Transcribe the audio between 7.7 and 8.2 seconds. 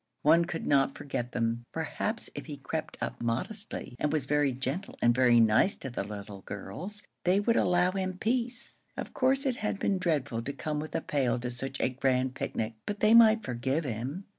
him